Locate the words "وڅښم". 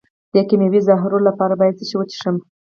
1.97-2.35